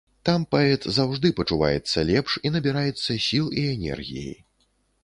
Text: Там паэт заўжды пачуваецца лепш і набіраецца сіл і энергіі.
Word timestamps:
Там 0.27 0.45
паэт 0.53 0.87
заўжды 0.95 1.31
пачуваецца 1.39 2.07
лепш 2.11 2.31
і 2.45 2.53
набіраецца 2.57 3.21
сіл 3.29 3.55
і 3.63 3.71
энергіі. 3.77 4.27